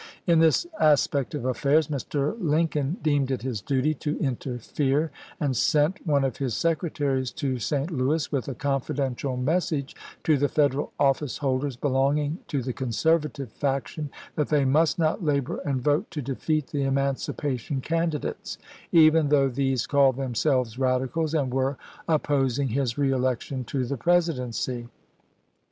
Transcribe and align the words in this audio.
In 0.25 0.39
this 0.39 0.65
as 0.79 1.05
pect 1.05 1.35
of 1.35 1.45
affairs, 1.45 1.87
Mr. 1.87 2.35
Lincoln 2.41 2.97
deemed 3.03 3.29
it 3.29 3.43
his 3.43 3.61
duty 3.61 3.93
to 3.93 4.17
interfere, 4.17 5.11
and 5.39 5.55
sent 5.55 6.07
one 6.07 6.23
of 6.23 6.37
his 6.37 6.55
secretaries 6.55 7.31
to 7.33 7.59
St. 7.59 7.91
Louis 7.91 8.31
with 8.31 8.47
a 8.47 8.55
confidential 8.55 9.37
message 9.37 9.95
to 10.23 10.37
the 10.37 10.49
Federal 10.49 10.91
office 10.99 11.37
holders 11.37 11.75
belonging 11.75 12.39
to 12.47 12.63
the 12.63 12.73
Conservative 12.73 13.51
faction, 13.51 14.09
that 14.35 14.47
they 14.49 14.65
must 14.65 14.97
not 14.97 15.23
labor 15.23 15.57
and 15.57 15.81
vote 15.83 16.09
to 16.09 16.21
defeat 16.23 16.65
the 16.71 16.81
emancipation 16.81 17.79
candidates, 17.79 18.57
even 18.91 19.29
though 19.29 19.49
these 19.49 19.85
called 19.85 20.17
themselves 20.17 20.77
Eadicals 20.77 21.39
and 21.39 21.53
were 21.53 21.77
opposing 22.07 22.69
his 22.69 22.95
reelec 22.95 23.41
tion 23.41 23.63
to 23.65 23.85
the 23.85 23.97
Presidency. 23.97 24.87